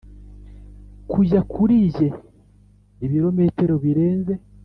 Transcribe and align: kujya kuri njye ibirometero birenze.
kujya 1.11 1.39
kuri 1.53 1.75
njye 1.87 2.07
ibirometero 3.05 3.73
birenze. 3.83 4.33